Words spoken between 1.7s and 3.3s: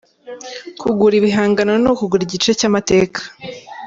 ni ukugura igice cy’amateka.